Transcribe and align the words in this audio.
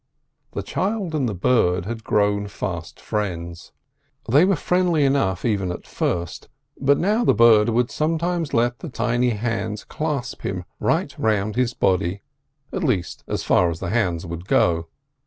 The 0.53 0.63
child 0.63 1.13
and 1.13 1.29
the 1.29 1.35
bird 1.35 1.85
had 1.85 2.03
grown 2.03 2.47
fast 2.47 2.99
friends; 2.99 3.71
they 4.27 4.45
were 4.45 4.55
friendly 4.55 5.05
enough 5.05 5.45
even 5.45 5.71
at 5.71 5.85
first, 5.85 6.49
but 6.79 6.97
now 6.97 7.23
the 7.23 7.35
bird 7.35 7.69
would 7.69 7.91
sometimes 7.91 8.51
let 8.51 8.79
the 8.79 8.89
tiny 8.89 9.29
hands 9.29 9.83
clasp 9.83 10.41
him 10.41 10.65
right 10.79 11.13
round 11.19 11.55
his 11.55 11.75
body—at 11.75 12.83
least, 12.83 13.23
as 13.27 13.43
far 13.43 13.69
as 13.69 13.79
the 13.79 13.89
hands 13.91 14.25
would 14.25 14.47
go. 14.47 14.87